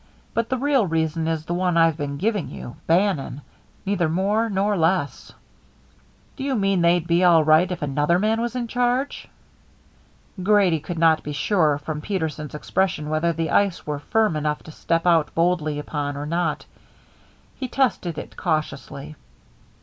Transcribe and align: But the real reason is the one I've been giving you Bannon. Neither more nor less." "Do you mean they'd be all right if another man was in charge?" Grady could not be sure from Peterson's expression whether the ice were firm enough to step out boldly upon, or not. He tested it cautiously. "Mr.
But 0.33 0.49
the 0.49 0.57
real 0.57 0.87
reason 0.87 1.27
is 1.27 1.45
the 1.45 1.53
one 1.53 1.77
I've 1.77 1.95
been 1.95 2.17
giving 2.17 2.49
you 2.49 2.75
Bannon. 2.87 3.43
Neither 3.85 4.09
more 4.09 4.49
nor 4.49 4.75
less." 4.75 5.31
"Do 6.35 6.43
you 6.43 6.55
mean 6.55 6.81
they'd 6.81 7.05
be 7.05 7.23
all 7.23 7.43
right 7.43 7.71
if 7.71 7.83
another 7.83 8.17
man 8.17 8.41
was 8.41 8.55
in 8.55 8.67
charge?" 8.67 9.27
Grady 10.41 10.79
could 10.79 10.97
not 10.97 11.21
be 11.21 11.33
sure 11.33 11.77
from 11.77 12.01
Peterson's 12.01 12.55
expression 12.55 13.09
whether 13.09 13.31
the 13.31 13.51
ice 13.51 13.85
were 13.85 13.99
firm 13.99 14.35
enough 14.35 14.63
to 14.63 14.71
step 14.71 15.05
out 15.05 15.35
boldly 15.35 15.77
upon, 15.77 16.17
or 16.17 16.25
not. 16.25 16.65
He 17.57 17.67
tested 17.67 18.17
it 18.17 18.35
cautiously. 18.35 19.09
"Mr. 19.09 19.15